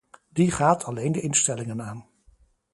[0.31, 2.05] Die gaat alleen de instellingen aan.